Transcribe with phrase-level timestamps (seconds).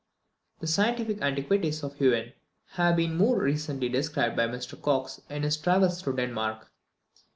[0.61, 2.33] The scientific antiquities of Huen,
[2.69, 6.71] have been more recently described by Mr Cox, in his travels through Denmark.